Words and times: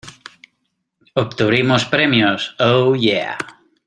¡Obtuvimos 1.13 1.85
premios!¡ 1.85 2.55
oh, 2.59 2.95
yeah! 2.95 3.37